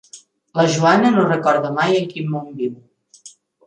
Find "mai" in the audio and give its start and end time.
1.79-1.97